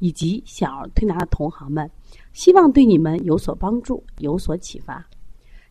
[0.00, 1.88] 以及小儿推拿的同行们，
[2.32, 5.06] 希望对你们有所帮助，有所启发。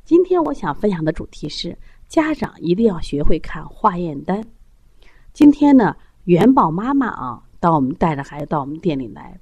[0.06, 4.44] 今天我想分享的主题是：家长一定要学会看化验单。
[5.34, 9.40] 今天呢，元宝妈妈啊，到我们带着孩子到我们店里来，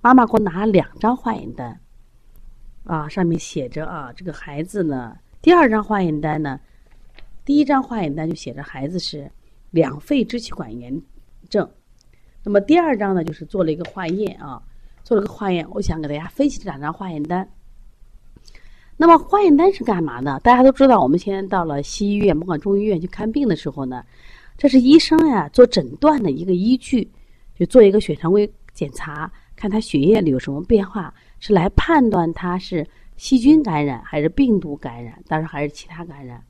[0.00, 1.80] 妈妈给我拿了两张化验单，
[2.84, 6.60] 啊，上面写着啊，这个孩子呢，第二张化验单呢，
[7.44, 9.30] 第一张化验单就写着孩子是
[9.70, 11.02] 两肺支气管炎
[11.48, 11.68] 症。
[12.44, 14.62] 那么第二张呢，就是做了一个化验啊，
[15.04, 15.66] 做了个化验。
[15.70, 17.48] 我想给大家分析这两张化验单。
[18.96, 20.40] 那么化验单是干嘛呢？
[20.42, 24.02] 大家都知道，我们现在到了西医院、不管中医院去看病的时候呢，
[24.56, 27.08] 这是医生呀做诊断的一个依据，
[27.56, 32.84] 就做一个血常规检查，看他血液里有什么变化，是来判断他是
[33.18, 36.42] 细菌感染还是病毒感染，当然还是其他感染。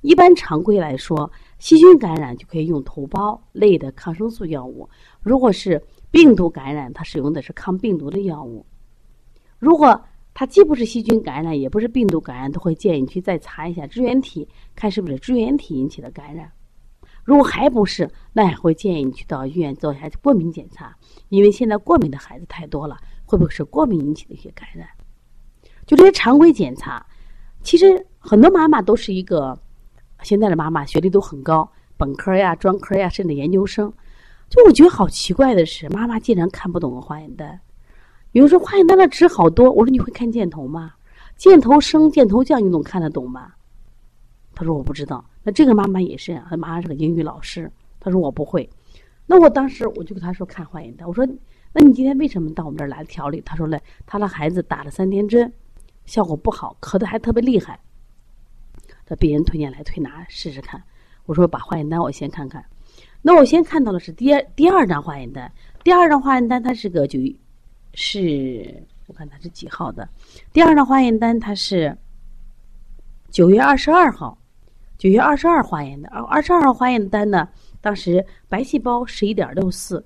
[0.00, 4.88] 一般常规来说，细菌感染就可以用头孢类的抗生素药物。
[5.22, 8.66] 如果是病毒感染，它使用的是抗病毒的药物。
[9.60, 10.04] 如果
[10.34, 16.50] 它既不是细菌感染，也不是病毒感染，都会建议你去再查一下支原体，看是不是支原体引起的感染。
[17.22, 20.96] 如果还不是，那也会建议你去到医院做一下过敏检查，
[21.28, 24.88] 因为现在过敏的孩子太多了，会不会是过敏引起的一些感染？
[25.86, 27.04] 就这些常规检查，
[27.62, 29.56] 其实很多妈妈都是一个
[30.22, 33.92] 现在的妈妈学历都很高，本科呀、专科呀，甚至研究生。
[34.48, 37.58] 就我觉得好奇怪的是，妈妈竟然看不懂个化验单。
[38.32, 40.92] 比如说化验单的值好多，我说你会看箭头吗？
[41.36, 43.52] 箭头升、箭头降，你总看得懂吗？
[44.54, 45.24] 他说我不知道。
[45.42, 47.70] 那这个妈妈也是，她妈妈是个英语老师，
[48.00, 48.68] 她说我不会。
[49.26, 51.26] 那我当时我就跟她说看化验单，我说
[51.72, 53.40] 那你今天为什么到我们这儿来调理？
[53.42, 55.52] 她说嘞，她的孩子打了三天针，
[56.06, 57.78] 效果不好，咳的还特别厉害。
[59.04, 60.82] 他别人推荐来推拿试试看。
[61.26, 62.64] 我说把化验单我先看看。
[63.22, 65.50] 那我先看到的是第二第二张化验单，
[65.82, 67.18] 第二张化验单它是个九，
[67.94, 70.08] 是我看它是几号的？
[70.52, 71.96] 第二张化验单它是
[73.30, 74.38] 九月二十二号，
[74.98, 76.08] 九月二十二化验的。
[76.08, 77.48] 二二十二号化验单呢，
[77.80, 80.04] 当时白细胞十一点六四，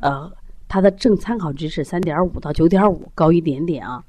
[0.00, 0.30] 呃，
[0.68, 4.02] 它的正参考值是三点五到九点五，高一点点啊。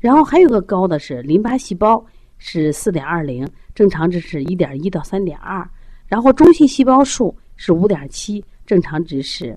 [0.00, 2.04] 然后还有个高的是淋巴细胞
[2.38, 5.64] 是四点二零，正常值是一点一到三点二。
[6.08, 7.32] 然后中性细胞数。
[7.62, 9.50] 是五点七，正常值是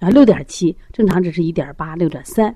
[0.00, 2.52] 啊六点七，正常值是一点八六点三。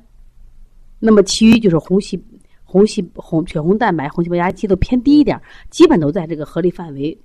[0.98, 2.20] 那么其余就是红细
[2.64, 7.16] 红细红血红蛋白、红细胞压积都偏低一点，基本都在这个合理范围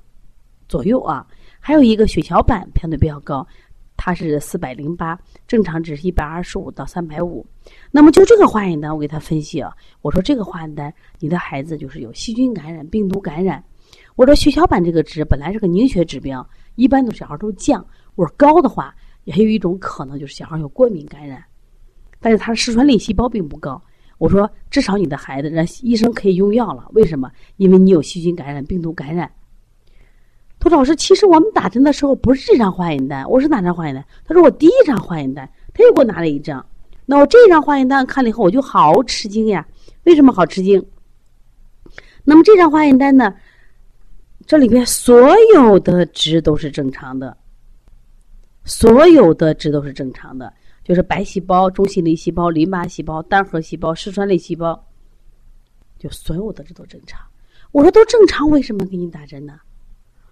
[0.67, 1.25] 左右啊。
[1.59, 3.47] 还有一个血小板相对比较高，
[4.01, 7.45] 它是四百零八，正常值是一百二十五到三百五。
[7.91, 13.61] 那么就这个化验单，我给他分析啊，我说这个化验单，你的孩子就是有细菌感染、病毒感染。
[14.15, 16.47] 我说血小板这个值本来是个凝血指标。
[16.75, 18.95] 一般都小孩都降，我说高的话，
[19.25, 21.43] 也还有一种可能就是小孩有过敏感染，
[22.21, 23.81] 但是他的嗜酸类细胞并不高。
[24.17, 26.87] 我说至少你的孩子，让医生可以用药了。
[26.93, 27.29] 为什么？
[27.57, 29.29] 因为你有细菌感染、病毒感染。
[30.69, 36.65] 说：“老师，其实我们打针的时候不是这张化验单。”我说：“哪张化验单？”他说：“我第一张化验单。”他又给我拿了一张。
[37.05, 39.67] 那我这张化验单看了以后，我就好吃惊呀！
[40.03, 40.85] 为什么好吃惊？
[42.23, 43.33] 那么这张化验单呢？
[44.45, 47.35] 这里边所有的值都是正常的，
[48.63, 50.51] 所有的值都是正常的，
[50.83, 54.87] 就是白细胞、中性粒细胞、淋巴细胞、单核细胞、嗜酸类细胞，
[55.97, 57.21] 就所有的值都正常。
[57.71, 59.53] 我说都正常，为什么给你打针呢？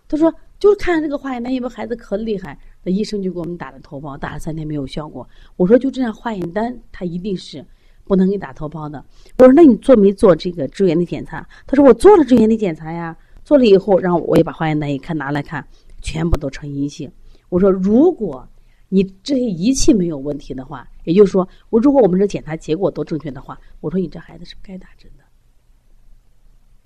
[0.07, 5.27] 他说就是看这个化验单，因为孩子咳厉害，那医生就给我们打了头孢，打了三天没有效果。
[5.55, 7.65] 我说就这样化验单，他一定是
[8.05, 9.03] 不能给你打头孢的。
[9.37, 11.47] 我说那你做没做这个支原体检查？
[11.65, 13.15] 他说我做了支原体检查呀。
[13.43, 15.65] 做了以后，然后我也把化验单一看，拿来看，
[16.01, 17.09] 全部都呈阴性。
[17.47, 18.45] 我说，如果
[18.89, 25.23] 你这些仪器没有问题的话，也就是说，我如果我们这检查结果都正确的话，我说你这孩子是不该打针的，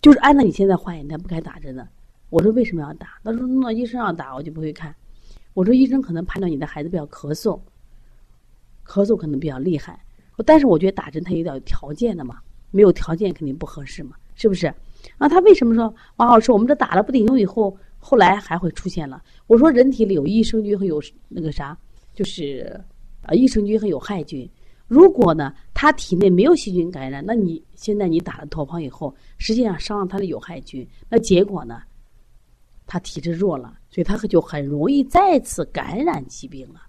[0.03, 1.87] 就是按照你现在化验单不该打针的。
[2.31, 3.19] 我说为什么要打？
[3.23, 4.95] 他说那医生要打，我就不会看。
[5.53, 7.59] 我说医生可能判断你的孩子比较咳嗽，
[8.85, 9.99] 咳嗽可能比较厉害。
[10.45, 12.39] 但是我觉得打针它有点条件的嘛，
[12.71, 14.73] 没有条件肯定不合适嘛，是不是？
[15.17, 16.51] 啊，他为什么说王老师？
[16.51, 19.21] 我们这打了不顶用以后，后来还会出现了？
[19.47, 21.77] 我说人体里有益生菌和有那个啥，
[22.13, 22.79] 就是
[23.23, 24.49] 啊益生菌和有害菌。
[24.87, 31.81] 如果呢，他体内没有细菌感染，那你现在你打了头孢以后，实际上伤了他的有害菌，那结果呢，
[32.91, 36.81] 他体质弱了，所以他就很容易再次感染疾病了。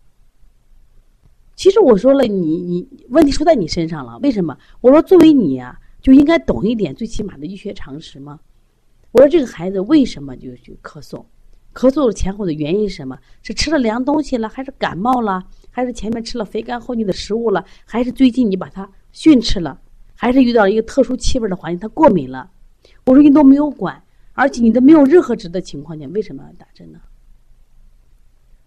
[1.55, 4.59] 其实我说了，你你问题出在你身上了，为什么？
[4.81, 8.41] 我说作为你啊，就应该懂一点最起码的医学常识吗？
[9.13, 11.25] 我说这个孩子为什么就就咳嗽？
[11.73, 13.17] 咳嗽的前后的原因是什么？
[13.41, 19.81] 是吃了凉东西了，还是感冒了，还是前面吃了肥甘厚腻的食物了，还是最近你把它训斥了，
[20.17, 22.51] 还是遇到了一个特殊气味的环境，他过敏了？
[23.07, 24.03] 我说你都没有管，
[24.35, 27.01] 而且你都没有任何值的情况下，为什么要打针呢？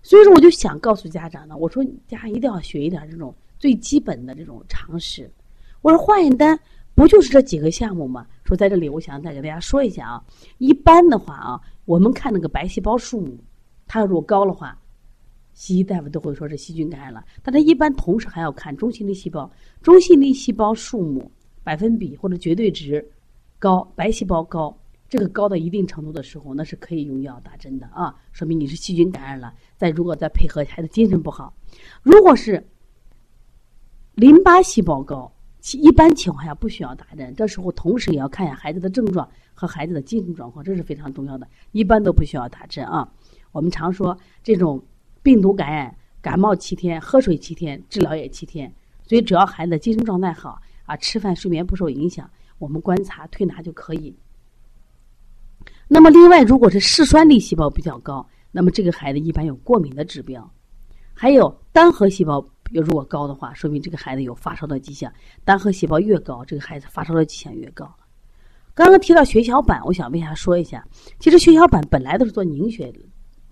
[0.01, 5.27] 所以说，我就想告诉家长呢，我说家长一定要学一点这种最基本的这种常识。
[5.81, 6.59] 我说化验单
[6.93, 8.27] 不就是这几个项目吗？
[8.43, 10.23] 说在这里，我想再给大家说一下啊。
[10.59, 13.35] 一般的话啊，我们看那个白细胞数目，
[13.87, 14.79] 它如果高的话，
[15.53, 17.25] 西医大夫都会说是细菌感染了。
[17.41, 19.51] 但它一般同时还要看中性粒细胞，
[19.81, 21.31] 中性粒细胞数目
[21.63, 23.03] 百分比或者绝对值
[23.57, 24.77] 高，白细胞高。
[25.07, 29.53] 这个高到一定程度的时候，那是可以用药打针的啊，说明你是细菌感染了。
[29.77, 31.53] 再如果再配合孩子精神不好，
[32.01, 32.67] 如果是
[34.15, 37.33] 淋巴细胞高，其一般情况下不需要打针。
[37.35, 41.47] 这时候同时也要看一下孩子的症状和孩子的精神状况，这是非常重要的。
[41.71, 43.07] 一般都不需要打针啊。
[43.51, 44.83] 我们常说这种
[45.21, 48.73] 病毒感染，感冒七天，喝水七天，治疗也七天。
[49.03, 54.15] 所以只要孩子的精神状态好啊，吃饭睡眠不受影响，我们观察推拿就可以。
[55.87, 60.49] 那么，另外，如果是嗜酸粒细胞比较高，那么这个孩子一般有过敏的指标。
[61.13, 65.11] 还有单核细胞如果高的话，说明这个孩子有发烧的迹象。
[65.43, 67.93] 单核细胞越高，这个孩子发烧的迹象越高。
[68.73, 70.85] 刚刚提到血小板，我想为啥说一下？
[71.19, 72.93] 其实血小板本来都是做凝血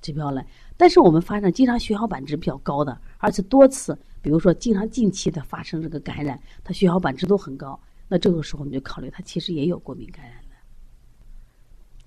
[0.02, 0.44] 指标了，
[0.76, 10.34] 但是我们发现经常血小板值比较高的，而且多次，比如说经常近期的发生这个感染，他血小板值都很高，那这个时候我们就考虑他其实也有过敏感染。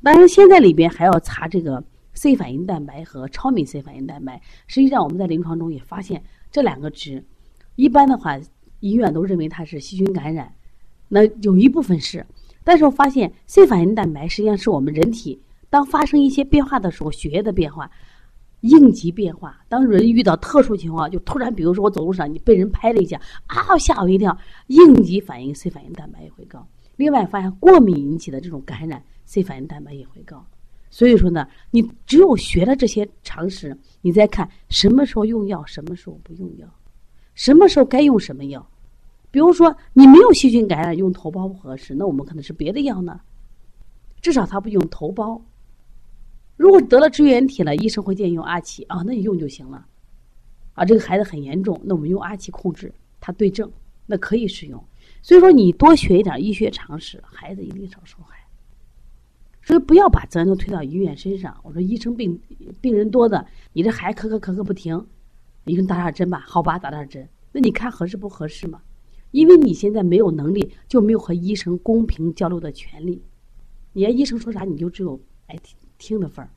[0.02, 1.82] 当然，现在里边还要查这个
[2.14, 4.40] C 反应蛋白和超敏 C 反应蛋白。
[4.66, 7.24] 实际上，我们在临床中也发现这两个值，
[7.74, 8.38] 一般的话，
[8.80, 10.54] 医院都认为它是细菌感染。
[11.08, 12.24] 那有一部分是，
[12.62, 15.40] 但是我发现 C 反应蛋白实际上是我们人体
[15.70, 17.90] 当发生一些变化的时候，血液的变化、
[18.60, 19.60] 应急变化。
[19.68, 24.36] 当人遇到特殊情况，就突然，比如说我走路上你被人拍了一下，啊，吓我一跳，
[24.68, 26.66] 应急反应 C 反应蛋白也会高。
[26.96, 29.02] 另外，发现过敏引起的这种感染。
[29.28, 30.46] C 反应蛋白也会高，
[30.88, 36.66] 所以说呢，你只有学了这些常识，你再看什么时候用药，什么时候不用药，
[37.34, 38.64] 什么时候该用什么药。
[39.32, 43.20] 比如说你没有细菌感染，用头孢不合适，那我们可能是别的药呢。
[44.22, 45.42] 至少他不用头孢。
[46.56, 49.84] 如果得了支原体了，医生会建议用阿奇啊，那你用就行了。
[50.74, 53.68] 啊，这个孩子很严重，那我们用阿奇控制，他对症，
[54.06, 54.82] 那可以使用。
[55.26, 58.38] 所以说，你多学一点医学常识，孩子一定少受害。
[59.60, 61.58] 所以不要把责任都推到医院身上。
[61.64, 62.40] 我说医生病
[62.80, 65.04] 病人多的，你这孩子咳咳咳咳不停，
[65.64, 67.28] 医生打点针吧，好吧，打点针。
[67.50, 68.80] 那你看合适不合适嘛？
[69.32, 73.20] 因为你现在没有能力，就没有和医生公平交流的权利。
[73.94, 76.48] 你要医生说啥，你就只有哎听听的份儿。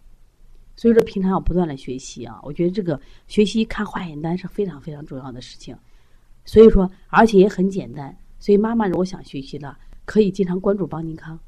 [0.75, 2.39] 所以说平常要不断的学习啊。
[2.43, 5.75] 我觉得这个学习看化验单是非常非常重要的事情。
[6.45, 8.15] 所以说，而且也很简单。
[8.39, 11.39] 所以妈妈如果想学习的，可以经常关注邦尼康。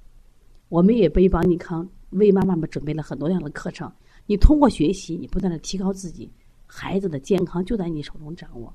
[0.70, 3.92] 我们也被邦尼康为妈妈们准备了很多样的课程。
[4.26, 6.30] 你通过学习，你不断的提高自己，
[6.68, 8.74] 孩子的健康就在你手中掌握。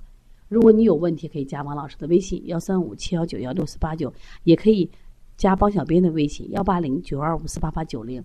[0.49, 4.13] 如果你有问题，可以加王老师的微信幺三五七幺九幺六四八九，
[4.45, 4.91] 也可以
[5.37, 8.23] 加包小编的微信幺八零九二五四八八九零。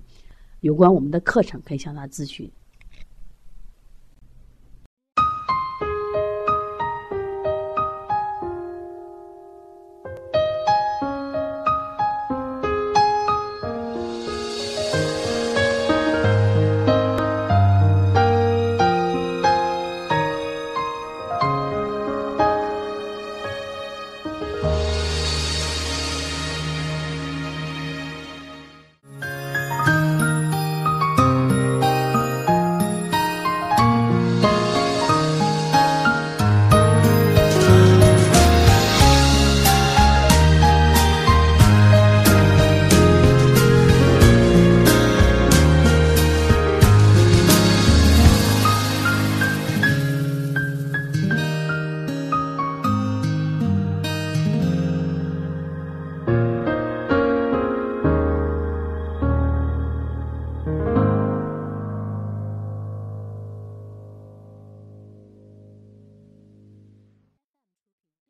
[0.60, 2.50] 有关我们的课程，可以向他咨询。